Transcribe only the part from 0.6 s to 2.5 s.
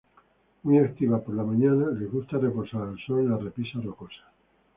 Muy activas por la mañana, les gusta